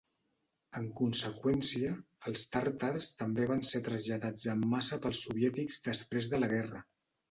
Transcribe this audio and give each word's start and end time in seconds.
En 0.79 0.87
conseqüència, 0.99 1.91
els 2.33 2.47
tàrtars 2.57 3.11
també 3.21 3.47
van 3.55 3.63
ser 3.75 3.85
traslladats 3.91 4.51
en 4.59 4.69
massa 4.75 5.03
pels 5.09 5.25
soviètics 5.31 5.83
després 5.95 6.37
de 6.37 6.47
la 6.47 6.57
guerra. 6.59 6.89